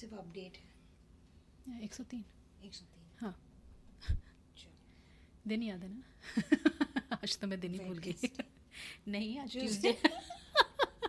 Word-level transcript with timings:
सिर्फ़ 0.00 0.14
अपडेट 0.14 0.56
है। 0.56 1.82
एक 1.84 1.94
सौ 1.94 2.04
तीन। 2.04 2.24
एक 2.64 2.74
सौ 2.74 2.84
तीन। 2.84 3.04
हाँ। 3.20 3.34
दिन 5.48 5.62
याद 5.62 5.82
है 5.82 5.88
ना? 5.88 7.16
आज 7.22 7.38
तो 7.38 7.46
मैं 7.46 7.60
दिन 7.60 7.72
ही 7.72 7.78
भूल 7.78 7.98
गई। 7.98 8.16
नहीं 9.08 9.38
आज. 9.38 9.52
ट्यूसडे 9.52 9.92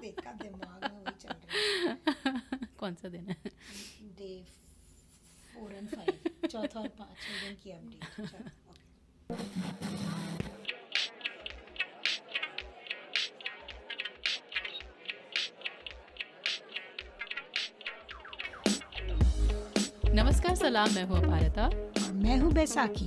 देखा 0.02 0.32
दिमाग 0.32 0.92
में 0.92 1.00
वही 1.00 1.16
चल 1.20 1.30
रहा 1.30 1.58
है। 1.58 2.68
कौन 2.80 2.96
सा 2.96 3.10
दिन 3.10 3.30
है? 3.30 3.38
डे 4.18 4.44
फोर 5.54 5.74
एंड 5.74 5.90
फाइव 5.90 6.48
चौथा 6.48 6.80
और 6.80 6.88
पाँचवें 6.88 7.40
दिन 7.44 7.56
की 7.64 7.72
अपडेट। 7.72 8.28
नमस्कार 20.40 20.56
सलाम 20.56 20.94
मैं 20.94 21.04
हूँ 21.04 21.18
अपारता। 21.18 21.66
और 22.06 22.14
मैं 22.14 22.38
हूँ 22.38 22.54
बैसाखी। 22.54 23.06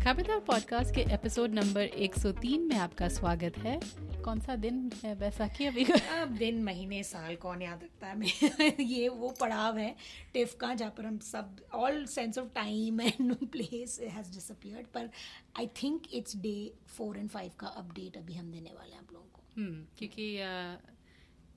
खबरदार 0.00 0.40
पॉडकास्ट 0.40 0.94
के 0.94 1.00
एपिसोड 1.00 1.50
नंबर 1.50 1.86
103 1.86 2.58
में 2.58 2.76
आपका 2.76 3.08
स्वागत 3.08 3.58
है। 3.58 3.80
कौन 4.22 4.40
सा 4.40 4.56
दिन 4.56 4.92
है 5.04 5.18
बैसाखी 5.18 5.64
अभी? 5.64 5.84
अब 5.84 6.28
दिन 6.28 6.64
महीने 6.64 7.02
साल 7.02 7.36
कौन 7.36 7.62
याद 7.62 7.84
रखता 7.84 8.06
है? 8.06 8.18
मैं 8.18 8.72
ये 8.80 9.08
वो 9.08 9.30
पड़ाव 9.40 9.78
है 9.78 9.96
टिफ 10.32 10.54
का 10.54 10.74
जहाँ 10.74 10.90
पर 10.90 11.06
हम 11.06 11.18
सब 11.18 11.56
all 11.74 12.06
sense 12.06 12.38
of 12.38 12.48
time 12.48 13.00
and 13.00 13.34
place 13.34 14.00
has 14.00 14.32
disappeared 14.32 14.86
पर 14.86 15.10
I 15.58 15.66
think 15.66 16.02
it's 16.12 16.36
day 16.36 16.74
four 16.86 17.18
and 17.18 17.30
five 17.30 17.50
का 17.58 17.66
अपडेट 17.66 18.16
अभी 18.16 18.34
हम 18.34 18.50
देने 18.50 18.70
वाले 18.74 18.92
हैं 18.92 18.98
आप 18.98 19.12
लोगों 19.12 19.28
को। 19.32 19.40
हम्म, 19.56 19.84
क्योंकि 19.98 20.36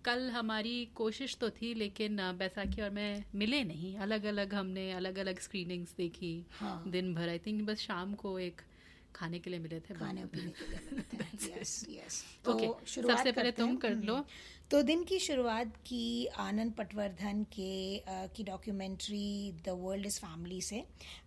कल 0.08 0.30
हमारी 0.30 0.86
कोशिश 0.96 1.36
तो 1.38 1.50
थी 1.50 1.74
लेकिन 1.74 2.18
बैसाखी 2.38 2.82
और 2.82 2.90
मैं 2.90 3.24
मिले 3.36 3.64
नहीं 3.64 3.96
अलग 3.98 4.26
अलग 4.26 4.54
हमने 4.54 4.92
अलग 4.92 5.18
अलग 5.18 5.40
स्क्रीनिंग्स 5.40 5.96
देखी 5.98 6.32
हाँ। 6.60 6.84
दिन 6.88 7.14
भर 7.16 7.30
आई 7.30 7.40
थिंक 7.40 7.62
बस 7.68 7.80
शाम 7.80 8.14
को 8.14 8.40
एक 8.40 8.62
खाने 9.18 9.40
के 9.40 9.50
लिए 9.50 9.60
मिले 9.60 9.80
थे 9.80 9.94
खाने 9.94 10.26
पीने 10.34 10.52
के 10.60 10.66
लिए 10.72 10.80
मिलते 10.92 11.52
यस 11.60 11.86
यस 11.90 12.24
Okay, 12.50 12.68
सबसे 13.12 13.32
पहले 13.32 13.52
तुम 13.52 13.76
कर 13.78 13.96
लो। 14.06 14.24
तो 14.72 14.82
दिन 14.84 15.04
की 15.04 15.18
शुरुआत 15.20 15.76
की 15.86 16.26
आनंद 16.44 16.74
पटवर्धन 16.74 17.44
के 17.54 17.72
अ, 17.98 18.28
की 18.36 18.44
documentary 18.44 19.52
the 19.66 19.76
world 19.84 20.06
is 20.06 20.20
family 20.20 20.62
से। 20.62 20.80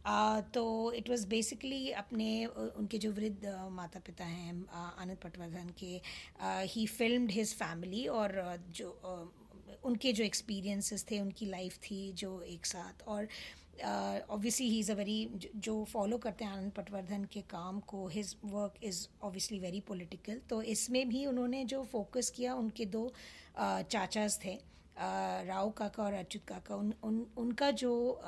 अ, 0.06 0.40
तो 0.54 0.64
इट 0.92 1.08
वाज 1.10 1.24
बेसिकली 1.26 1.90
अपने 2.04 2.30
उनके 2.46 2.98
जो 2.98 3.12
वृद्ध 3.12 3.54
माता 3.72 4.00
पिता 4.06 4.24
हैं 4.24 4.54
आनंद 4.74 5.16
पटवर्धन 5.24 5.70
के 5.78 6.00
ही 6.74 6.86
फिल्म्ड 6.86 7.30
हिज 7.30 7.54
फैमिली 7.54 8.06
और 8.06 8.40
जो 8.70 8.90
अ, 8.90 9.14
उनके 9.84 10.12
जो 10.12 10.24
एक्सपीरियंसेस 10.24 11.04
थे 11.10 11.20
उनकी 11.20 11.46
लाइफ 11.46 11.76
थी 11.84 12.00
जो 12.12 12.40
एक 12.42 12.66
साथ। 12.66 13.02
और 13.08 13.28
obviously 13.84 14.68
he 14.68 14.78
is 14.78 14.92
a 14.92 14.94
very 14.94 15.30
जो 15.56 15.84
फॉलो 15.84 16.18
करते 16.18 16.44
हैं 16.44 16.52
आनंद 16.52 16.72
पटवर्धन 16.72 17.24
के 17.24 17.40
काम 17.40 17.80
को 17.80 18.06
his 18.08 18.36
work 18.44 18.74
is 18.82 19.06
obviously 19.22 19.58
very 19.58 19.80
political 19.80 20.40
तो 20.50 20.62
इसमें 20.62 21.08
भी 21.08 21.26
उन्होंने 21.26 21.64
जो 21.64 21.82
फोकस 21.84 22.30
किया 22.30 22.54
उनके 22.54 22.84
दो 22.86 23.06
uh, 23.06 23.82
चाचाज 23.82 24.38
थे 24.44 24.56
uh, 24.56 25.46
राव 25.46 25.70
काका 25.70 26.02
और 26.02 26.12
अच्युत 26.12 26.44
काका। 26.44 26.74
उन, 26.74 26.94
उन 27.04 27.26
उनका 27.36 27.70
जो 27.70 28.20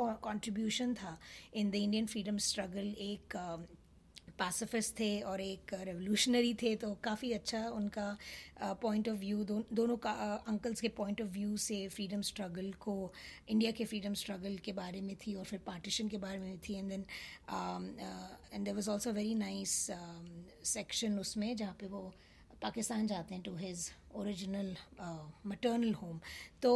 कंट्रीब्यूशन 0.00 0.94
था 0.94 1.18
in 1.54 1.70
the 1.70 1.74
Indian 1.74 2.06
freedom 2.06 2.38
struggle 2.38 2.94
एक 2.98 3.36
um, 3.36 3.85
पासिफिस्ट 4.38 4.98
थे 5.00 5.20
और 5.22 5.40
एक 5.40 5.74
रेवोल्यूशनरी 5.74 6.52
थे 6.62 6.74
तो 6.76 6.92
काफ़ी 7.04 7.32
अच्छा 7.32 7.60
उनका 7.70 8.06
पॉइंट 8.82 9.08
ऑफ़ 9.08 9.18
व्यू 9.18 9.44
दोनों 9.72 9.96
का 9.96 10.12
अंकल्स 10.48 10.80
के 10.80 10.88
पॉइंट 10.98 11.20
ऑफ़ 11.22 11.28
व्यू 11.30 11.56
से 11.56 11.86
फ्रीडम 11.88 12.22
स्ट्रगल 12.22 12.72
को 12.80 12.94
इंडिया 13.48 13.70
के 13.70 13.84
फ्रीडम 13.84 14.14
स्ट्रगल 14.14 14.56
के 14.64 14.72
बारे 14.72 15.00
में 15.00 15.14
थी 15.16 15.34
और 15.34 15.44
फिर 15.44 15.60
पार्टीशन 15.66 16.08
के 16.08 16.18
बारे 16.18 16.38
में 16.38 16.58
थी. 16.68 16.74
And 16.74 16.88
then 16.88 17.04
and 18.52 18.64
there 18.64 18.74
was 18.74 18.90
also 18.90 19.12
very 19.12 19.34
nice 19.34 19.74
section 20.74 21.18
उसमें 21.18 21.54
जहाँ 21.56 21.76
पे 21.80 21.86
वो 21.86 22.02
पाकिस्तान 22.62 23.06
जाते 23.06 23.34
हैं 23.34 23.42
to 23.42 23.56
his 23.56 23.90
original 24.16 24.76
maternal 25.46 25.92
home 25.94 26.20
तो 26.62 26.72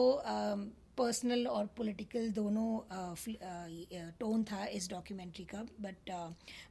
पर्सनल 1.00 1.46
और 1.46 1.66
पॉलिटिकल 1.66 2.30
दोनों 2.30 2.68
टोन 4.20 4.44
था 4.44 4.64
इस 4.66 4.90
डॉक्यूमेंट्री 4.90 5.44
का 5.44 5.62
बट 5.80 6.10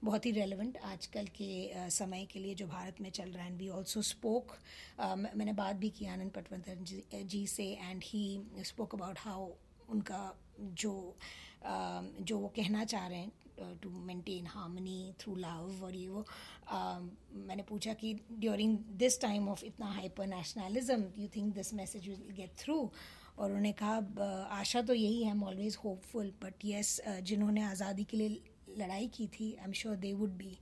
बहुत 0.03 0.25
ही 0.25 0.31
रेलेवेंट 0.31 0.77
आजकल 0.77 1.25
के 1.25 1.51
uh, 1.75 1.89
समय 1.89 2.25
के 2.25 2.39
लिए 2.39 2.55
जो 2.55 2.67
भारत 2.67 3.01
में 3.01 3.09
चल 3.09 3.29
रहा 3.29 3.43
है। 3.43 3.51
एंड 3.51 3.59
वी 3.59 3.69
ऑल्सो 3.69 4.01
स्पोक 4.01 4.57
मैंने 5.35 5.53
बात 5.53 5.75
भी 5.75 5.89
की 5.89 6.05
आनंद 6.05 6.31
पटवर्धन 6.31 6.85
जी, 7.27 7.47
से 7.47 7.63
and 7.63 8.03
he 8.03 8.23
spoke 8.59 8.95
about 8.95 9.19
how 9.19 9.49
उनका 9.89 10.23
जो 10.59 11.15
uh, 11.61 12.23
जो 12.23 12.37
वो 12.37 12.47
कहना 12.47 12.83
चाह 12.85 13.07
रहे 13.07 13.19
हैं 13.19 13.31
to 13.81 13.89
maintain 13.89 14.47
harmony 14.47 15.13
through 15.19 15.35
love 15.35 15.79
और 15.83 15.95
ये 15.95 16.07
वो 16.07 16.21
uh, 16.21 17.09
मैंने 17.33 17.63
पूछा 17.63 17.93
कि 17.93 18.13
ड्यूरिंग 18.31 18.77
दिस 18.77 19.21
टाइम 19.21 19.49
ऑफ़ 19.49 19.65
इतना 19.65 19.85
hyper 19.85 20.27
nationalism 20.27 21.11
you 21.17 21.27
think 21.35 21.53
this 21.55 21.73
message 21.73 22.09
will 22.09 22.35
get 22.35 22.51
through 22.57 22.91
और 23.39 23.45
उन्होंने 23.45 23.71
कहा 23.81 24.47
आशा 24.51 24.81
तो 24.81 24.93
यही 24.93 25.23
है 25.23 25.31
am 25.31 25.43
always 25.43 25.77
hopeful 25.83 26.31
but 26.43 26.65
yes 26.65 26.99
जिन्होंने 27.23 27.61
आज़ादी 27.63 28.03
के 28.03 28.17
लिए 28.17 28.41
लड़ाई 28.77 29.07
की 29.07 29.27
थी 29.27 29.53
I 29.53 29.65
am 29.65 29.71
sure 29.73 29.95
they 29.97 30.13
would 30.13 30.37
be 30.37 30.57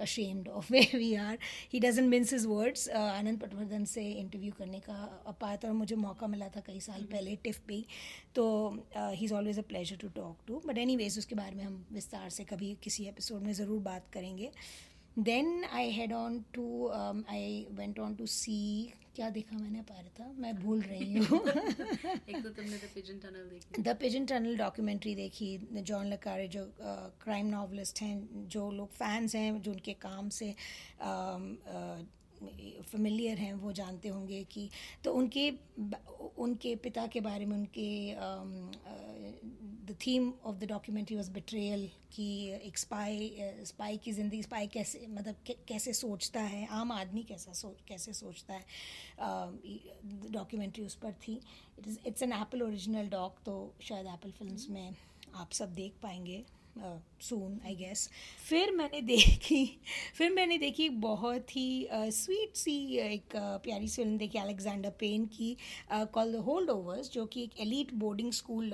ashamed 0.00 0.48
of 0.48 0.70
where 0.74 0.86
we 0.92 1.16
are. 1.16 1.36
He 1.68 1.80
doesn't 1.80 2.08
mince 2.08 2.30
his 2.30 2.46
words. 2.46 2.88
Uh, 2.88 2.98
Anand 3.12 3.40
Patwardhan 3.40 3.84
से 3.84 4.04
इंटरव्यू 4.12 4.52
करने 4.58 4.80
का 4.80 4.94
अपात 5.26 5.64
और 5.64 5.72
मुझे 5.72 5.96
मौका 5.96 6.26
मिला 6.26 6.48
था 6.48 6.60
कई 6.60 6.80
साल 6.80 7.02
पहले 7.12 7.36
टिफ 7.44 7.60
पे 7.68 7.74
ही। 7.74 7.86
तो 8.34 8.46
he 8.94 9.24
is 9.24 9.34
always 9.34 9.58
a 9.58 9.62
pleasure 9.68 9.96
to 9.96 10.08
talk 10.16 10.38
to 10.46 10.62
but 10.66 10.78
anyways 10.96 11.18
उसके 11.18 11.34
बारे 11.34 11.56
में 11.56 11.64
हम 11.64 11.84
विस्तार 11.92 12.28
से 12.30 12.44
कभी 12.44 12.76
किसी 12.82 13.04
एपिसोड 13.04 13.42
में 13.42 13.52
ज़रूर 13.52 13.80
बात 13.82 14.08
करेंगे 14.12 14.50
then 15.18 15.64
I 15.64 15.90
head 15.90 16.12
on 16.12 16.44
to 16.54 16.88
I 16.88 17.66
went 17.70 17.98
on 17.98 18.14
to 18.14 18.26
see 18.26 18.60
क्या 19.16 19.28
देखा 19.30 19.56
मैंने 19.56 19.82
था 20.18 20.32
मैं 20.38 20.54
भूल 20.56 20.80
रही 20.80 21.14
हूँ। 21.14 21.38
एक 21.48 22.42
तो 22.42 22.48
तुमने 22.48 22.76
द 22.76 22.88
पिजन 22.94 23.18
टनल 23.18 23.48
देखी। 23.50 23.82
द 23.82 23.96
पिजन 24.00 24.26
टनल 24.26 24.56
डॉक्यूमेंट्री 24.56 25.14
देखी 25.14 25.58
जॉन 25.74 26.06
लकारे 26.12 26.48
जो 26.48 26.64
क्राइम 27.24 27.46
नॉवलिस्ट 27.46 28.02
हैं 28.02 28.48
जो 28.48 28.70
लोग 28.70 28.88
फैंस 28.92 29.34
हैं 29.34 29.62
जो 29.62 29.72
उनके 29.72 29.92
काम 29.92 30.28
से 30.28 30.54
फेमिलियर 32.82 33.38
हैं 33.38 33.52
वो 33.54 33.72
जानते 33.72 34.08
होंगे 34.08 34.42
कि 34.44 34.68
तो 35.04 35.12
उनके 35.14 35.50
उनके 36.38 36.74
पिता 36.84 37.06
के 37.06 37.20
बारे 37.20 37.46
में 37.46 37.56
उनके 37.56 38.14
the 39.86 39.96
theme 40.06 40.32
of 40.44 40.56
the 40.56 40.64
documentary 40.68 41.16
was 41.16 41.30
betrayal 41.30 41.88
कि 42.12 42.26
एक 42.66 42.78
स्पाई 42.78 43.34
स्पाई 43.66 43.96
की 43.96 44.12
ज़िंदगी 44.12 44.42
स्पाई 44.42 44.66
कैसे 44.74 45.06
मतलब 45.10 45.54
कैसे 45.68 45.92
सोचता 45.92 46.40
है 46.40 46.66
आम 46.72 46.92
आदमी 46.92 47.22
कैसा 47.28 47.52
सो 47.52 47.74
कैसे 47.88 48.12
सोचता 48.12 48.54
है 48.54 48.64
डॉक्यूमेंट्री 50.32 50.84
उस 50.84 50.94
पर 50.94 51.12
थी। 51.26 51.40
It 51.78 51.86
is 51.88 51.98
it's 52.06 52.22
an 52.22 52.32
Apple 52.32 52.62
original 52.62 53.08
doc 53.08 53.42
तो 53.44 53.54
शायद 53.82 54.06
एप्पल 54.06 54.30
फिल्म्स 54.38 54.68
में 54.70 54.94
आप 55.34 55.52
सब 55.52 55.74
देख 55.74 55.92
पाएँगे। 56.02 56.44
सून 56.76 57.60
आई 57.64 57.74
गेस 57.74 58.08
फिर 58.48 58.70
मैंने 58.72 59.00
देखी 59.02 59.64
फिर 60.14 60.30
मैंने 60.30 60.58
देखी 60.58 60.84
एक 60.84 61.00
बहुत 61.00 61.56
ही 61.56 61.88
स्वीट 61.92 62.56
सी 62.56 62.76
एक 62.96 63.26
uh, 63.26 63.62
प्यारी 63.64 63.88
सी 63.88 64.02
फ़िल्म 64.02 64.18
देखी 64.18 64.38
अलेक्जेंडर 64.38 64.90
पेन 65.00 65.26
की 65.36 65.56
कॉल 65.92 66.32
द 66.32 66.44
होल्ड 66.44 66.70
ओवर्स 66.70 67.10
जो 67.12 67.26
कि 67.26 67.42
एक 67.42 67.60
elite 67.60 67.94
boarding 67.94 68.32
school 68.32 68.72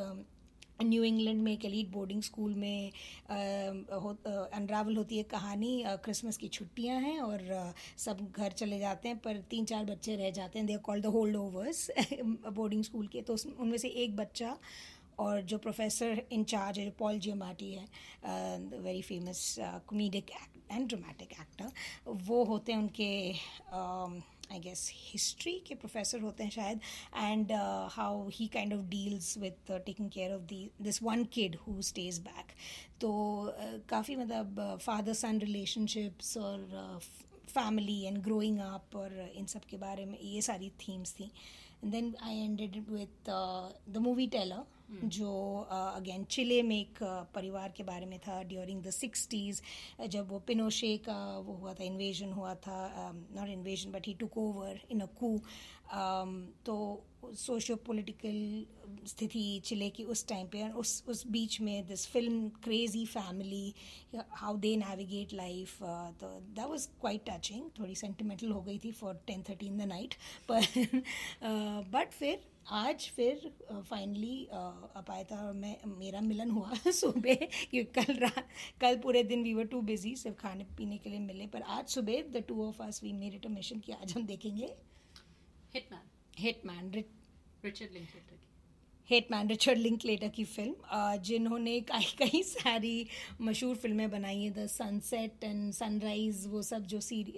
New 0.82 1.04
England 1.04 1.42
में 1.42 1.52
एक 1.52 1.64
एलिट 1.64 1.88
बोर्डिंग 1.92 2.22
स्कूल 2.22 2.54
में 2.54 2.90
अनरावल 3.30 4.96
होती 4.96 5.16
है 5.16 5.22
कहानी 5.30 5.82
क्रिसमस 6.04 6.36
की 6.36 6.48
छुट्टियाँ 6.48 7.00
हैं 7.00 7.18
और 7.20 7.72
सब 7.98 8.26
घर 8.32 8.52
चले 8.52 8.78
जाते 8.78 9.08
हैं 9.08 9.18
पर 9.18 9.42
तीन 9.50 9.64
चार 9.64 9.84
बच्चे 9.84 10.16
रह 10.16 10.30
जाते 10.30 10.58
हैं 10.58 10.66
they 10.66 10.72
are 10.72 10.80
called 10.80 11.04
the 11.04 11.12
holdovers 11.36 11.90
boarding 12.22 12.84
school 12.84 13.06
के 13.06 13.22
तो 13.22 13.36
उनमें 13.58 13.78
से 13.78 13.88
एक 14.04 14.16
बच्चा 14.16 14.56
और 15.18 15.40
जो 15.42 15.58
प्रोफेसर 15.58 16.22
इंचार्ज 16.32 16.78
है 16.78 16.90
पॉल 16.98 17.18
जियोमाटी 17.18 17.72
है 17.72 17.86
very 18.78 19.02
famous 19.02 19.54
comedic 19.60 20.30
and 20.70 20.88
dramatic 20.88 21.32
actor 21.32 21.72
वो 22.06 22.44
होते 22.44 22.72
हैं 22.72 22.78
उनके 22.78 23.10
आई 24.52 24.58
गेस 24.60 24.90
हिस्ट्री 24.94 25.52
के 25.66 25.74
प्रोफेसर 25.74 26.20
होते 26.20 26.44
हैं 26.44 26.50
शायद 26.50 26.80
and 27.16 27.52
how 27.92 28.28
he 28.28 28.46
kind 28.46 28.74
of 28.74 28.84
deals 28.86 29.36
with 29.38 29.72
taking 29.86 30.10
care 30.10 30.34
of 30.34 30.42
the 30.42 30.70
this 30.82 31.02
one 31.02 31.24
kid 31.24 31.56
who 31.56 31.80
stays 31.82 32.18
back 32.18 32.52
तो 33.00 33.10
uh, 33.48 33.88
काफ़ी 33.88 34.16
मतलब 34.16 34.78
फादर 34.82 35.12
सन 35.14 35.38
रिलेशनशिप्स 35.38 36.36
और 36.36 37.00
फैमिली 37.48 38.00
एंड 38.02 38.18
ग्रोइंग 38.22 38.58
अप 38.60 38.96
और 38.96 39.20
इन 39.34 39.46
सब 39.46 39.64
के 39.64 39.76
बारे 39.76 40.04
में 40.04 40.18
ये 40.20 40.42
सारी 40.42 40.70
थीम्स 40.80 41.12
थी. 41.12 41.30
Then 41.84 42.14
I 42.22 42.36
ended 42.36 42.84
with 42.88 43.30
the 43.88 43.98
movie 44.00 44.26
Tailor 44.26 44.64
जो 44.90 45.30
अगेन 45.70 46.24
चिले 46.24 46.62
में 46.62 46.78
एक 46.78 46.98
परिवार 47.34 47.72
के 47.76 47.82
बारे 47.84 48.06
में 48.06 48.18
था 48.18 48.42
ड्यूरिंग 48.42 48.82
द 48.82 48.90
सिक्सटीज़ 48.90 49.60
जब 50.08 50.30
वो 50.30 50.38
पिनोशे 50.46 50.96
का 51.08 51.18
वो 51.38 51.54
हुआ 51.54 51.74
था 51.74 51.84
इन्वेजन 51.84 52.32
हुआ 52.32 52.54
था 52.66 53.10
not 53.36 53.48
invasion 53.48 53.92
but 53.92 54.06
he 54.06 54.14
took 54.20 54.38
over 54.38 54.80
in 54.90 55.00
a 55.00 55.06
coup 55.20 55.36
तो 56.66 56.78
सोशो 57.36 57.74
पोलिटिकल 57.76 59.06
स्थिति 59.08 59.60
चिले 59.64 59.88
की 59.90 60.04
उस 60.04 60.26
टाइम 60.28 60.46
पे 60.46 60.68
उस 60.72 61.02
उस 61.08 61.26
बीच 61.26 61.60
में 61.60 61.86
this 61.86 62.06
film 62.06 62.48
crazy 62.64 63.04
family 63.06 63.74
how 64.14 64.56
they 64.56 64.74
navigate 64.76 65.32
life 65.34 65.78
तो 66.20 66.28
दैट 66.40 66.66
वाज 66.66 66.86
क्वाइट 67.00 67.24
टचिंग 67.30 67.70
थोड़ी 67.78 67.94
सेंटिमेंटल 67.94 68.50
हो 68.50 68.60
गई 68.60 68.78
थी 68.78 68.92
for 68.92 69.20
ten 69.26 69.42
thirty 69.48 69.66
in 69.66 69.78
the 69.78 69.88
night 69.88 70.14
पर 70.48 71.02
बट 71.92 72.12
फिर 72.12 72.46
आज 72.68 73.04
फिर 73.16 73.50
फाइनली 73.70 74.44
अपायता 74.52 75.36
था 75.36 75.52
मैं 75.52 75.76
मेरा 75.88 76.20
मिलन 76.20 76.50
हुआ 76.50 76.74
सुबह 76.92 77.34
क्योंकि 77.70 77.84
कल 77.94 78.14
रात 78.14 78.48
कल 78.80 78.96
पूरे 79.02 79.22
दिन 79.24 79.42
वी 79.42 79.54
वर 79.54 79.66
टू 79.66 79.80
बिज़ी 79.82 80.14
सिर्फ़ 80.16 80.36
खाने 80.38 80.64
पीने 80.78 80.98
के 80.98 81.10
लिए 81.10 81.18
मिले 81.20 81.46
पर 81.46 81.62
आज 81.76 81.88
सुबह 81.88 82.22
the 82.32 82.44
two 82.48 82.66
of 82.66 82.82
us 82.82 83.02
we 83.04 83.12
made 83.12 83.34
it 83.34 83.46
a 83.46 83.50
mission 83.50 83.80
कि 83.80 83.92
आज 83.92 84.16
हम 84.16 84.26
देखेंगे 84.26 84.74
Hitman 85.74 86.02
Hitman 86.38 86.92
Richard 86.94 87.92
Linklater 87.92 88.47
Hitman 89.10 89.48
Richard 89.48 89.78
Link 89.78 89.98
Linklater 89.98 90.28
की 90.34 90.44
फ़िल्म 90.44 91.20
जिन्होंने 91.22 91.80
कई 91.90 92.14
कई 92.18 92.42
सारी 92.42 93.06
मशहूर 93.40 93.76
फ़िल्में 93.76 94.10
बनाई 94.10 94.42
हैं 94.42 94.52
द 94.54 94.66
सनसेट 94.68 95.44
एंड 95.44 95.72
सनराइज 95.72 96.46
वो 96.46 96.62
सब 96.62 96.86
जो 96.86 97.00
सीरी 97.00 97.34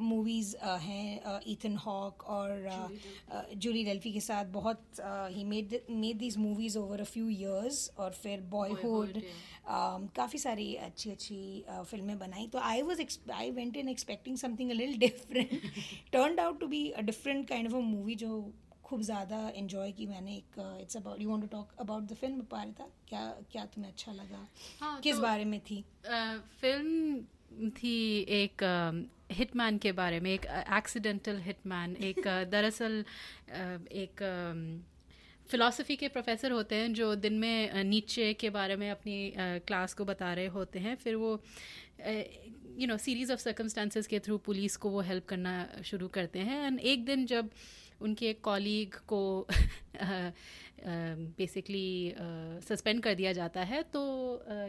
मूवीज़ 0.00 0.56
हैं 0.82 1.40
इथन 1.52 1.76
हॉक 1.86 2.22
और 2.28 2.68
जूली 3.56 3.84
डेल्फी 3.84 4.12
के 4.12 4.20
साथ 4.20 4.52
बहुत 4.52 5.00
ही 5.36 5.44
made 5.44 5.78
made 5.90 6.18
these 6.18 6.36
movies 6.38 6.78
over 6.78 7.00
a 7.00 7.04
few 7.04 7.28
years 7.28 7.90
और 7.98 8.12
फिर 8.22 8.40
बॉयहुड 8.50 9.20
काफ़ी 10.16 10.38
सारी 10.38 10.74
अच्छी 10.76 11.10
अच्छी 11.10 11.64
फ़िल्में 11.90 12.18
बनाई। 12.18 12.46
तो 12.46 12.58
I 12.58 12.82
was 12.82 13.00
I 13.32 13.50
went 13.50 13.76
in 13.76 13.88
expecting 13.88 14.36
something 14.38 14.70
a 14.70 14.74
lil 14.74 14.98
different 14.98 15.60
turn 16.12 16.38
out 16.38 16.60
to 16.60 16.66
be 16.66 16.88
a 16.90 17.00
different 17.02 17.48
kind 17.48 17.68
of 17.68 17.76
a 17.76 17.86
movie 17.86 18.14
जो 18.14 18.38
खूब 18.94 19.02
ज़्यादा 19.02 19.38
इन्जॉय 19.56 19.90
की 19.92 20.06
मैंने 20.06 20.34
एक 20.36 20.58
it's 20.80 20.96
about 20.96 21.20
you 21.20 21.28
want 21.30 21.42
to 21.42 21.48
talk 21.48 21.72
about 21.80 22.02
the 22.02 22.14
film 22.14 22.42
Parita 22.50 22.84
क्या 23.08 23.22
क्या 23.52 23.64
तुम्हें 23.66 23.90
अच्छा 23.90 24.12
लगा? 24.12 24.46
हाँ, 24.80 25.00
किस 25.00 25.16
तो, 25.16 25.22
बारे 25.22 25.44
में 25.44 25.58
थी? 25.60 25.84
आ, 26.06 26.36
फ़िल्म 26.60 27.70
थी 27.70 27.96
एक 28.36 28.62
हिटमैन 29.32 29.78
के 29.78 29.92
बारे 29.92 30.20
में 30.20 30.30
एक 30.30 30.46
एक्सीडेंटल 30.76 31.40
हिटमैन 31.40 31.96
एक 31.96 32.20
दरअसल 32.50 33.04
एक 34.04 34.22
फ़िलासफ़ी 35.48 35.96
के 35.96 36.08
प्रोफेसर 36.08 36.52
होते 36.52 36.74
हैं 36.74 36.92
जो 36.94 37.14
दिन 37.14 37.38
में 37.38 37.84
नीचे 37.84 38.32
के 38.34 38.50
बारे 38.50 38.76
में 38.76 38.90
अपनी 38.90 39.32
क्लास 39.36 39.94
को 39.94 40.04
बता 40.04 40.32
रहे 40.34 40.46
होते 40.46 40.78
हैं। 40.78 40.94
फिर 40.96 41.14
वो 41.14 41.32
you 42.78 42.86
know 42.86 42.96
series 42.96 43.32
of 43.32 43.40
circumstances 43.40 44.06
के 44.06 44.18
थ्रू 44.18 44.38
पुलिस 44.38 44.76
को 44.76 44.90
वो 44.90 45.00
हेल्प 45.00 45.26
करना 45.26 45.54
शुरू 45.84 46.08
करते 46.08 46.38
हैं। 46.38 46.66
एंड 46.66 46.80
एक 46.80 47.04
दिन 47.04 47.26
जब 47.26 47.50
उनके 48.00 48.28
एक 48.30 48.40
कॉलीग 48.40 48.94
को 49.06 49.46
बेसिकली 50.86 52.14
सस्पेंड 52.68 53.02
कर 53.02 53.14
दिया 53.14 53.32
जाता 53.32 53.60
है। 53.60 53.82
तो 53.82 54.02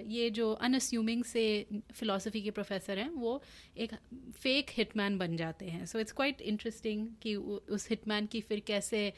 ये 0.08 0.30
जो 0.30 0.52
अनअस्यूमिंग 0.52 1.24
से 1.24 1.66
फ़िलासफ़ी 1.94 2.42
के 2.42 2.52
प्रोफेसर 2.52 3.00
हैं, 3.00 3.10
वो 3.10 3.42
एक 3.78 3.94
फ़ेक 4.36 4.70
हिटमैन 4.70 5.18
बन 5.18 5.36
जाते 5.38 5.66
हैं। 5.66 5.86
सो 5.86 6.00
इट्स 6.00 6.12
क्वाइट 6.12 6.42
इंटरेस्टिंग 6.42 7.08
कि 7.22 7.36
उस 7.36 7.90
हिटमैन 7.90 8.26
की 8.26 8.42
फिर 8.42 8.60
कैसे 8.60 9.14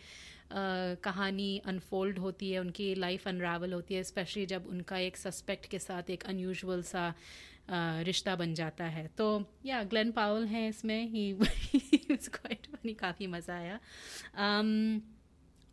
कहानी 0.54 1.62
अनफोल्ड 1.66 2.20
होती 2.20 2.52
है, 2.52 2.60
उनकी 2.60 2.96
लाइफ 2.96 3.28
अनरावल 3.28 3.74
होती 3.74 3.94
है 3.94 4.04
स्पेशली 4.04 4.46
जब 4.46 4.68
उनका 4.68 4.98
एक 4.98 5.18
सस्पेक्ट 5.18 5.66
के 5.66 5.80
साथ 5.80 6.10
एक 6.10 6.24
अनयूजल 6.24 6.82
सा 6.82 7.14
रिश्ता 8.04 8.36
बन 8.36 8.54
जाता 8.54 8.86
है। 8.86 9.08
तो 9.18 9.44
या 9.66 9.84
ग्लेन 9.84 10.12
पावल 10.12 10.46
हैं 10.46 10.70
इसमें। 10.70 11.08
ही 11.08 11.32
क्वाइट 12.12 12.67
फनी 12.78 12.94
काफ़ी 12.96 13.28
मज़ा 13.28 13.54
आया। 13.56 13.80
um, 14.38 15.00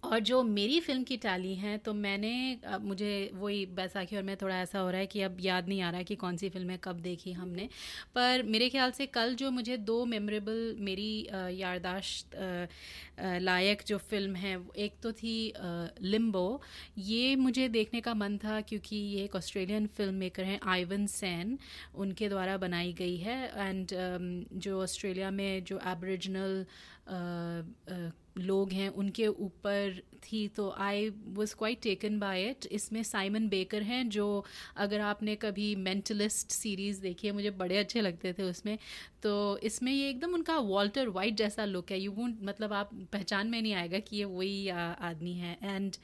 और 0.02 0.18
जो 0.20 0.42
मेरी 0.44 0.80
फ़िल्म 0.80 1.02
की 1.02 1.16
टैली 1.16 1.54
हैं 1.54 1.78
तो 1.78 1.92
मैंने 1.94 2.32
मुझे 2.80 3.30
वही 3.34 3.64
बैसाखी 3.66 4.16
और 4.16 4.22
मैं 4.22 4.36
थोड़ा 4.36 4.56
ऐसा 4.56 4.78
हो 4.78 4.90
रहा 4.90 5.00
है 5.00 5.06
कि 5.06 5.20
अब 5.22 5.36
याद 5.40 5.68
नहीं 5.68 5.80
आ 5.82 5.90
रहा 5.90 5.98
है 5.98 6.04
कि 6.04 6.14
कौन 6.16 6.36
सी 6.36 6.48
फ़िल्में 6.48 6.76
कब 6.84 6.98
देखी 7.00 7.32
हमने। 7.32 7.68
पर 8.14 8.42
मेरे 8.44 8.68
ख्याल 8.70 8.90
से 8.90 9.06
कल 9.06 9.34
जो 9.34 9.50
मुझे 9.50 9.76
दो 9.80 10.04
मेमोरेबल 10.04 10.76
मेरी 10.80 11.26
यारदाश्त 11.60 12.36
लायक 13.40 13.82
जो 13.86 13.98
फ़िल्म 14.00 14.34
है 14.36 14.58
एक 14.78 15.00
तो 15.02 15.12
थी 15.14 15.52
लिम्बो। 16.02 16.60
ये 16.98 17.34
मुझे 17.36 17.68
देखने 17.70 18.00
का 18.00 18.14
मन 18.14 18.36
था 18.44 18.60
क्योंकि 18.62 18.96
ये 18.96 19.24
एक 19.24 19.36
ऑस्ट्रेलियन 19.36 19.86
फ़िल्म 19.96 20.14
मेकर 20.16 20.44
हैं 20.44 20.60
आइवन 20.66 21.06
सैन 21.06 21.58
उनके 21.96 22.28
द्वारा 22.28 22.56
बनाई 22.58 22.92
गई 22.92 23.16
है। 23.18 23.42
एंड 23.58 23.96
जो 24.58 24.82
ऑस्ट्रेलिया 24.82 25.30
में 25.30 25.64
जो 25.64 25.80
एबरिजिनल 25.86 26.64
लोग 27.06 28.72
हैं, 28.72 28.88
उनके 28.90 29.26
ऊपर 29.26 30.00
थी 30.22 30.46
तो 30.48 30.68
I 30.78 31.08
was 31.28 31.54
quite 31.58 31.80
taken 31.82 32.18
by 32.18 32.44
it 32.44 32.66
इसमें 32.72 33.02
साइमन 33.02 33.48
बेकर 33.48 33.82
हैं, 33.82 34.08
जो 34.08 34.44
अगर 34.76 35.00
आपने 35.02 35.36
कभी 35.36 35.74
मेंटलिस्ट 35.78 36.50
सीरीज़ 36.52 37.00
देखी 37.02 37.26
है, 37.26 37.32
मुझे 37.32 37.50
बड़े 37.52 37.78
अच्छे 37.78 38.00
लगते 38.00 38.32
थे 38.32 38.42
उसमें। 38.44 38.76
तो 39.22 39.34
इसमें 39.62 39.92
ये 39.92 40.08
एकदम 40.10 40.34
उनका 40.34 40.58
वॉल्टर 40.58 41.08
वाइट 41.10 41.36
जैसा 41.36 41.64
लुक 41.64 41.90
है। 41.90 42.00
यू 42.00 42.12
वोंट 42.12 42.38
मतलब 42.42 42.72
आप 42.72 42.90
पहचान 43.12 43.50
में 43.50 43.60
नहीं 43.62 43.74
आएगा 43.74 43.98
कि 44.00 44.16
ये 44.16 44.24
वही 44.26 44.68
आदमी 44.68 45.34
है। 45.34 45.58
एंड 45.62 45.96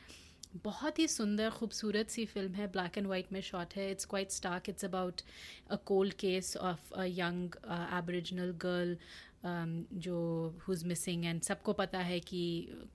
बहुत 0.64 0.98
ही 0.98 1.06
सुंदर, 1.08 1.50
खूबसूरत 1.50 2.08
सी 2.10 2.24
फ़िल्म 2.26 2.54
है। 2.54 2.66
ब्लैक 2.72 2.96
एंड 2.98 3.06
वाइट 3.06 3.32
में 3.32 3.40
शॉट 3.40 3.74
है। 3.76 3.90
It's 3.90 4.04
quite 4.04 4.30
stark 4.30 4.68
it's 4.68 4.84
about 4.84 5.20
a 5.70 5.76
cold 5.86 6.12
case 6.20 6.56
of 6.58 6.92
a 6.94 7.04
young 7.08 7.54
aboriginal 7.98 8.50
girl 8.62 8.96
जो 9.42 10.16
हुज़ 10.66 10.84
मिसिंग 10.86 11.24
एंड 11.24 11.40
सबको 11.42 11.72
पता 11.72 11.98
है 11.98 12.18
कि 12.20 12.40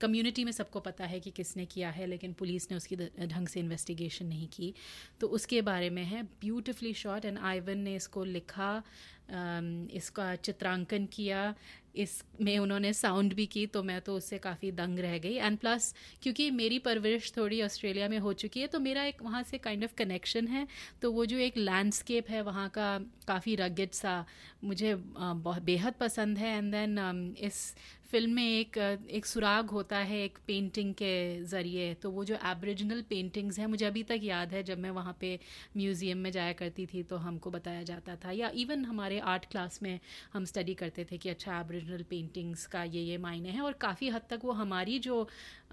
कम्युनिटी 0.01 0.43
में 0.45 0.51
सबको 0.51 0.79
पता 0.79 1.05
है 1.05 1.19
कि 1.19 1.31
किसने 1.31 1.65
किया 1.65 1.89
है, 1.89 2.05
लेकिन 2.07 2.33
पुलिस 2.33 2.69
ने 2.71 2.77
उसकी 2.77 2.95
ढंग 3.27 3.47
से 3.47 3.59
इन्वेस्टिगेशन 3.59 4.25
नहीं 4.25 4.47
की। 4.47 4.73
तो 5.19 5.27
उसके 5.29 5.61
बारे 5.61 5.89
में 5.89 6.03
है 6.03 6.23
ब्यूटिफुली 6.41 6.93
शॉट 6.93 7.25
एंड 7.25 7.37
आइवन 7.39 7.77
ने 7.79 7.95
इसको 7.95 8.23
लिखा 8.23 8.71
इसका 9.29 10.35
चित्रांकन 10.37 11.05
किया, 11.13 11.53
इसमें 11.95 12.57
उन्होंने 12.59 12.91
साउंड 12.93 13.33
भी 13.33 13.45
की 13.45 13.65
तो 13.67 13.81
मैं 13.83 13.99
तो 14.01 14.15
उससे 14.15 14.37
काफ़ी 14.39 14.71
दंग 14.73 14.99
रह 14.99 15.17
गई। 15.17 15.33
एंड 15.35 15.57
प्लस 15.57 15.93
क्योंकि 16.23 16.49
मेरी 16.51 16.79
परवरिश 16.79 17.31
थोड़ी 17.37 17.61
ऑस्ट्रेलिया 17.61 18.09
में 18.09 18.17
हो 18.19 18.33
चुकी 18.35 18.61
है 18.61 18.67
तो 18.67 18.79
मेरा 18.79 19.03
एक 19.03 19.21
वहाँ 19.23 19.43
से 19.43 19.57
काइंड 19.57 19.83
ऑफ़ 19.83 19.93
कनेक्शन 19.97 20.47
है 20.47 20.67
तो 21.01 21.11
वो 21.11 21.25
जो 21.25 21.37
एक 21.39 21.57
लैंडस्केप 21.57 22.29
है, 22.29 22.41
वहाँ 22.43 22.69
का 22.69 22.97
काफ़ी 23.27 23.55
रगेड 23.55 23.91
सा 23.93 24.25
मुझे 24.63 24.95
बहुत 24.95 25.61
बेहद 25.63 25.93
पसंद 25.99 26.37
है। 26.37 26.57
एंड 26.57 26.71
देन 26.71 27.35
इस 27.39 27.73
फ़िल्म 28.15 28.31
में 28.31 28.43
एक 28.43 28.77
एक 29.11 29.25
सुराग 29.25 29.69
होता 29.69 29.97
है 29.99 30.17
एक 30.23 30.37
पेंटिंग 30.47 30.93
के 30.93 31.43
ज़रिए 31.45 31.93
तो 32.01 32.11
वो 32.11 32.23
जो 32.25 32.35
एब्रिजिनल 32.47 33.01
पेंटिंग्स 33.09 33.57
हैं, 33.59 33.65
मुझे 33.67 33.85
अभी 33.85 34.03
तक 34.03 34.19
याद 34.23 34.53
है, 34.53 34.61
जब 34.63 34.79
मैं 34.79 34.89
वहाँ 34.89 35.15
पे 35.21 35.39
म्यूज़ियम 35.77 36.17
में 36.17 36.31
जाया 36.31 36.53
करती 36.53 36.85
थी 36.85 37.01
तो 37.03 37.17
हमको 37.17 37.51
बताया 37.51 37.81
जाता 37.83 38.15
था। 38.15 38.31
या 38.31 38.51
इवन 38.55 38.85
हमारे 38.85 39.19
आर्ट 39.25 39.45
क्लास 39.51 39.79
में 39.83 39.99
हम 40.33 40.45
स्टडी 40.45 40.73
करते 40.73 41.05
थे 41.11 41.17
कि 41.17 41.29
अच्छा 41.29 41.59
एब्रिजिनल 41.59 42.03
पेंटिंग्स 42.09 42.65
का 42.67 42.83
ये 42.85 43.01
ये 43.01 43.17
मायने 43.17 43.49
हैं, 43.49 43.61
और 43.61 43.73
काफ़ी 43.81 44.09
हद 44.09 44.21
तक 44.29 44.45
वो 44.45 44.51
हमारी 44.53 44.97
जो 44.99 45.21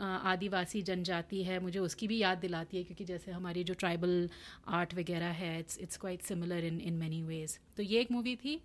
आदिवासी 0.01 0.83
जनजाति 0.83 1.43
है, 1.43 1.61
मुझे 1.61 1.79
उसकी 1.81 2.09
भी 2.09 2.19
याद 2.19 2.39
दिलाती 2.39 2.77
है, 2.77 2.83
क्योंकि 2.85 3.05
जैसे 3.05 3.33
हमारी 3.33 3.65
जो 3.65 3.75
ट्राइबल 3.77 4.29
आर्ट 4.73 4.95
वगैरह 4.95 5.41
है 5.45 5.59
it's 5.61 5.79
it's 5.79 5.97
quite 5.97 6.23
similar 6.25 6.65
in 6.65 6.81
in 6.83 6.95
many 6.97 7.23
ways 7.25 7.59
तो 7.77 7.83
ये 7.85 8.01
एक 8.01 8.13
मूवी 8.13 8.37
थी। 8.37 8.61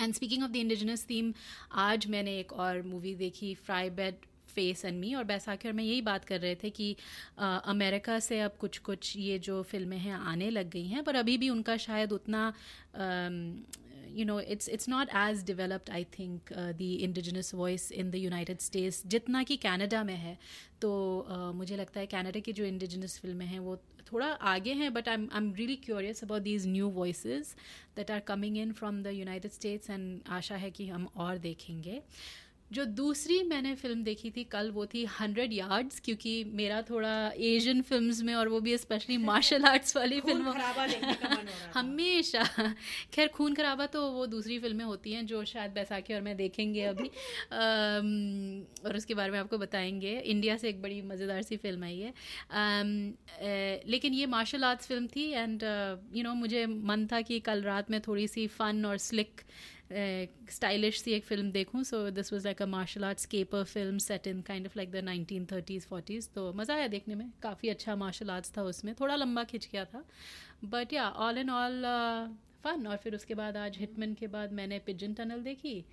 And 0.00 0.14
speaking 0.14 0.42
of 0.42 0.50
the 0.50 0.56
indigenous 0.56 1.04
theme 1.10 1.34
आज 1.72 2.06
मैंने 2.06 2.38
एक 2.38 2.52
और 2.52 2.82
मूवी 2.82 3.14
देखी 3.14 3.54
fry 3.54 3.90
bed 3.90 4.14
face 4.48 4.84
and 4.84 5.00
me 5.00 5.14
और 5.14 5.24
बैसाखी 5.24 5.68
और 5.68 5.74
मैं 5.74 5.84
यही 5.84 6.02
बात 6.02 6.24
कर 6.24 6.40
रहे 6.40 6.54
थे 6.54 6.70
कि 6.70 6.96
अमेरिका 7.38 8.18
से 8.18 8.40
अब 8.40 8.56
कुछ 8.60 8.78
कुछ 8.78 9.16
ये 9.16 9.38
जो 9.38 9.62
फ़िल्में 9.62 9.98
हैं 9.98 10.12
आने 10.12 10.50
लग 10.50 10.70
गई 10.70 10.86
हैं 10.86 11.04
पर 11.04 11.14
अभी 11.14 11.38
भी 11.38 11.50
उनका 11.50 11.76
शायद 11.76 12.12
उतना 12.12 12.54
you 14.10 14.24
know 14.24 14.40
it's 14.40 14.68
it's 14.68 14.88
not 14.88 15.08
as 15.08 15.44
developed 15.44 15.90
I 15.90 16.04
think 16.04 16.40
uh, 16.74 16.82
indigenous 16.82 17.54
voice 17.54 17.92
in 17.92 18.10
the 18.10 18.14
the 18.14 18.60
States 18.60 19.02
जितना 19.06 19.42
कि 19.42 19.56
कनाडा 19.56 20.04
में 20.04 20.16
है। 20.16 20.38
तो 20.80 21.26
uh, 21.30 21.54
मुझे 21.54 21.76
लगता 21.76 22.00
है 22.00 22.06
कनाडा 22.06 22.40
की 22.40 22.52
जो 22.52 22.64
इंडिजिनस 22.64 23.18
फ़िल्में 23.18 23.46
हैं 23.46 23.58
वो 23.58 23.82
थोड़ा 24.12 24.26
आगे 24.26 24.72
हैं 24.72 24.92
but 24.94 25.08
I 25.08 25.16
I 25.16 25.36
am 25.36 25.52
really 25.54 25.76
curious 25.76 26.22
about 26.24 26.42
these 26.42 26.66
new 26.66 26.88
voice 26.90 27.26
that 27.96 28.10
are 28.10 28.20
coming 28.28 28.56
in 28.58 28.72
from 28.72 29.02
the 29.02 29.06
United 29.06 29.50
States 29.50 29.90
and 29.90 30.20
आशा 30.28 30.56
है 30.56 30.70
कि 30.70 30.88
हम 30.88 31.08
और 31.16 31.38
देखेंगे। 31.38 32.02
जो 32.72 32.84
दूसरी 32.84 33.42
मैंने 33.42 33.74
फ़िल्म 33.74 34.02
देखी 34.04 34.30
थी 34.30 34.44
कल 34.44 34.70
वो 34.70 34.84
थी 34.86 35.04
हंड्रेड 35.20 35.52
यार्ड्स 35.52 36.00
क्योंकि 36.00 36.32
मेरा 36.54 36.80
थोड़ा 36.82 37.12
एशियन 37.36 37.80
फिल्म्स 37.82 38.22
में 38.22 38.34
और 38.34 38.48
वो 38.48 38.60
भी 38.60 38.76
स्पेशली 38.78 39.16
मार्शल 39.16 39.64
आर्ट्स 39.64 39.96
वाली 39.96 40.20
फ़िल्म 40.26 40.52
हमेशा। 41.74 42.42
खैर 43.12 43.28
खून 43.28 43.54
खराबा 43.54 43.86
तो 43.86 44.06
वो 44.10 44.26
दूसरी 44.26 44.58
फ़िल्में 44.58 44.84
होती 44.84 45.12
हैं 45.12 45.24
जो 45.26 45.44
शायद 45.44 45.70
बैसाखी 45.70 46.14
और 46.14 46.20
मैं 46.20 46.36
देखेंगे 46.36 46.82
अभी। 46.82 47.08
और 47.52 48.96
उसके 48.96 49.14
बारे 49.14 49.32
में 49.32 49.38
आपको 49.38 49.58
बताएँगे। 49.58 50.18
इंडिया 50.18 50.56
से 50.56 50.68
एक 50.68 50.82
बड़ी 50.82 51.00
मज़ेदार 51.02 51.42
सी 51.42 51.56
फ़िल्म 51.56 51.84
आई 51.84 51.98
है। 51.98 52.12
लेकिन 53.88 54.14
ये 54.14 54.26
मार्शल 54.26 54.64
आर्ट्स 54.64 54.86
फ़िल्म 54.86 55.06
थी 55.06 55.30
एंड 55.30 55.62
यू 56.14 56.22
नो 56.22 56.34
मुझे 56.34 56.64
मन 56.66 57.06
था 57.12 57.20
कि 57.20 57.40
कल 57.40 57.62
रात 57.62 57.90
में 57.90 58.00
थोड़ी 58.00 58.26
सी 58.28 58.46
फ़न 58.46 58.84
और 58.84 58.96
स्लिक 58.98 59.40
स्टाइलिश 59.92 61.00
सी 61.00 61.12
एक 61.12 61.24
फ़िल्म 61.24 61.50
देखूँ 61.52 61.82
so 61.84 61.98
this 62.10 62.32
was 62.32 62.44
like 62.44 62.62
a 62.62 62.66
martial 62.66 63.04
arts 63.04 63.26
caper 63.26 63.64
film 63.64 63.98
set 63.98 64.26
in 64.26 64.40
kind 64.40 64.66
of 64.66 64.72
like 64.76 64.90
the 64.90 64.96
nineteen 65.04 65.46
thirties 65.52 65.86
forties 65.86 66.28
तो 66.34 66.52
मज़ा 66.52 66.74
आया 66.74 66.86
देखने 66.88 67.14
में। 67.14 67.30
काफ़ी 67.42 67.68
अच्छा 67.68 67.96
मार्शल 67.96 68.30
आर्ट्स 68.30 68.52
था 68.56 68.62
उसमें। 68.62 68.94
थोड़ा 69.00 69.16
लंबा 69.16 69.44
खिंच 69.44 69.68
गया 69.72 69.84
था। 69.84 70.04
बट 70.64 70.92
या 70.92 71.08
ऑल 71.08 71.38
इन 71.38 71.50
ऑल 71.50 71.82
फ़न 72.64 72.86
और 72.86 72.96
फिर 72.96 73.14
उसके 73.14 73.34
बाद 73.34 73.56
आज 73.56 73.78
हिटमैन 73.78 74.14
के 74.14 74.26
बाद 74.26 74.52
मैंने 74.52 74.78
पिजन 74.78 75.14
टनल 75.14 75.42
देखी। 75.42 75.84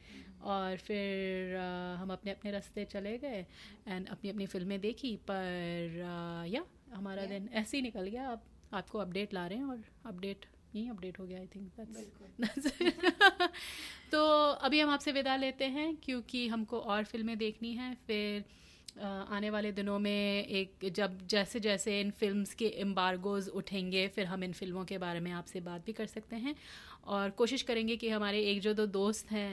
और 0.44 0.78
फिर 0.78 1.56
uh, 1.56 2.02
हम 2.02 2.12
अपने 2.12 2.32
अपने 2.32 2.52
रास्ते 2.52 2.86
चले 2.86 3.18
गए 3.18 3.46
एंड 3.88 4.08
अपनी 4.08 4.30
अपनी 4.30 4.46
फ़िल्में 4.46 4.80
देखी। 4.82 5.16
पर 5.32 5.90
uh, 5.96 6.54
या 6.54 6.64
हमारा 6.94 7.22
yeah. 7.22 7.32
दिन 7.32 7.50
ऐसे 7.54 7.78
ही 7.78 7.84
निकल 7.84 8.08
गया। 8.08 8.30
आप 8.30 8.44
आपको 8.74 9.00
अपडेट 9.00 9.34
ला 9.34 9.48
रहे 9.48 9.58
हैं 9.58 9.66
और 9.66 9.84
अपडेट 10.06 10.46
यही 10.78 10.90
अपडेट 10.90 11.20
हो 11.20 11.26
गया 11.26 11.40
आई 11.40 11.48
थिंक 11.56 11.72
दैट्स 11.80 12.68
तो 14.12 14.20
अभी 14.68 14.80
हम 14.80 14.90
आपसे 14.90 15.12
विदा 15.12 15.36
लेते 15.36 15.66
हैं 15.66 15.96
क्योंकि 16.04 16.48
हमको 16.48 16.80
और 16.80 17.04
फ़िल्में 17.06 17.38
देखनी 17.38 17.74
हैं 17.74 17.94
फिर 18.08 18.46
आने 19.06 19.50
वाले 19.50 19.72
दिनों 19.72 19.98
में 20.00 20.46
एक 20.60 20.90
जब 20.96 21.18
जैसे 21.30 21.60
जैसे 21.60 22.00
इन 22.02 22.12
फिल्म्स 22.20 22.54
के 22.54 22.68
एम्बार्गोज 22.82 23.50
उठेंगे 23.60 24.08
फिर 24.08 24.26
हम 24.26 24.44
इन 24.44 24.54
फ़िल्मों 24.54 24.86
के 24.86 24.98
बारे 24.98 25.20
में 25.20 25.32
आपसे 25.32 25.60
बात 25.62 25.86
भी 25.86 25.94
कर 25.94 26.06
सकते 26.06 26.36
हैं। 26.36 26.56
और 27.08 27.30
कोशिश 27.42 27.62
करेंगे 27.62 27.96
कि 27.98 28.10
हमारे 28.10 28.40
एक 28.52 28.62
जो 28.62 28.74
दो 28.74 28.86
दोस्त 28.96 29.32
हैं 29.32 29.52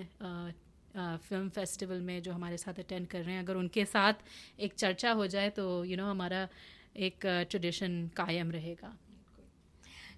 फ़िल्म 0.96 1.48
फेस्टिवल 1.48 2.00
में 2.00 2.22
जो 2.22 2.32
हमारे 2.32 2.56
साथ 2.56 2.78
अटेंड 2.78 3.06
कर 3.06 3.22
रहे 3.22 3.34
हैं 3.34 3.42
अगर 3.42 3.56
उनके 3.56 3.84
साथ 3.84 4.14
एक 4.60 4.74
चर्चा 4.74 5.12
हो 5.12 5.26
जाए 5.26 5.50
तो 5.50 5.84
यू 5.84 5.90
you 5.90 5.96
नो 5.96 6.02
know, 6.02 6.10
हमारा 6.10 6.48
एक 6.96 7.26
ट्रेडिशन 7.50 8.06
कायम 8.16 8.50
रहेगा। 8.50 8.96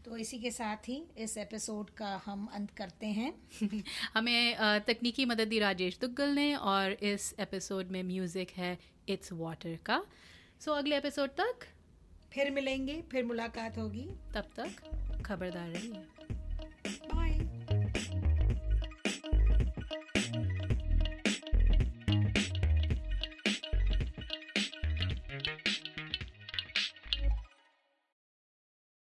तो 0.07 0.17
इसी 0.17 0.39
के 0.39 0.51
साथ 0.51 0.89
ही 0.89 1.03
इस 1.19 1.37
एपिसोड 1.39 1.91
का 1.91 2.23
हम 2.25 2.49
अंत 2.53 2.71
करते 2.71 3.07
हैं। 3.07 3.33
हमें 4.15 4.57
तकनीकी 4.85 5.25
मदद 5.25 5.49
दी 5.49 5.59
राजेश 5.59 5.99
दुग्गल 6.01 6.29
ने 6.29 6.55
और 6.55 6.93
इस 6.93 7.35
एपिसोड 7.41 7.91
में 7.91 8.03
म्यूज़िक 8.03 8.51
है 8.51 8.79
इट्स 9.09 9.33
वाटर 9.33 9.77
का। 9.87 10.05
सो 10.61 10.71
so, 10.71 10.79
अगले 10.79 10.97
एपिसोड 10.97 11.31
तक 11.31 11.67
फिर 12.33 12.51
मिलेंगे 12.51 13.03
फिर 13.13 13.25
मुलाकात 13.25 13.79
होगी। 13.79 14.09
तब 14.35 14.51
तक 14.57 15.23
खबरदार 15.27 15.69
रहिए। 15.69 16.16